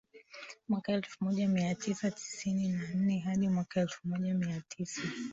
[0.67, 5.01] mwaka elfu moja mia tisa tisini na nne hadi mwaka elfu moja mia tisa